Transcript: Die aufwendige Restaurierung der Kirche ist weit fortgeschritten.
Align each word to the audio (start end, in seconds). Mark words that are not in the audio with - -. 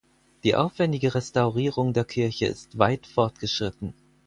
Die 0.43 0.55
aufwendige 0.55 1.13
Restaurierung 1.13 1.93
der 1.93 2.05
Kirche 2.05 2.47
ist 2.47 2.79
weit 2.79 3.05
fortgeschritten. 3.05 3.93